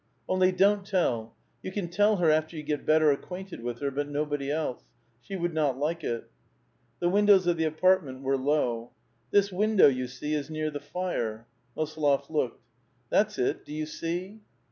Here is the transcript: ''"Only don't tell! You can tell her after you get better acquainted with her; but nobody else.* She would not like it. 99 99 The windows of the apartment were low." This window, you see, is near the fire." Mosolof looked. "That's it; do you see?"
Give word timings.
''"Only 0.27 0.51
don't 0.51 0.83
tell! 0.83 1.35
You 1.61 1.71
can 1.71 1.87
tell 1.87 2.15
her 2.15 2.31
after 2.31 2.57
you 2.57 2.63
get 2.63 2.87
better 2.87 3.11
acquainted 3.11 3.61
with 3.61 3.81
her; 3.81 3.91
but 3.91 4.09
nobody 4.09 4.49
else.* 4.49 4.81
She 5.21 5.35
would 5.35 5.53
not 5.53 5.77
like 5.77 6.03
it. 6.03 6.21
99 7.01 7.01
99 7.01 7.01
The 7.01 7.09
windows 7.09 7.45
of 7.45 7.57
the 7.57 7.65
apartment 7.65 8.21
were 8.23 8.35
low." 8.37 8.89
This 9.29 9.51
window, 9.51 9.85
you 9.85 10.07
see, 10.07 10.33
is 10.33 10.49
near 10.49 10.71
the 10.71 10.79
fire." 10.79 11.45
Mosolof 11.77 12.31
looked. 12.31 12.63
"That's 13.11 13.37
it; 13.37 13.63
do 13.63 13.71
you 13.71 13.85
see?" 13.85 14.39